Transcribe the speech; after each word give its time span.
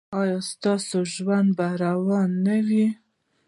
ایا 0.19 0.39
ستاسو 0.51 0.97
ژوند 1.13 1.49
به 1.57 1.67
روان 1.83 2.29
نه 2.45 2.57
وي؟ 2.67 2.87